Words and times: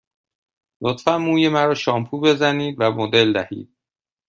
لطفاً 0.83 1.13
موی 1.17 1.49
مرا 1.49 1.73
شامپو 1.83 2.15
بزنید 2.25 2.75
و 2.79 2.83
مدل 2.91 3.33
دهید. 3.33 3.69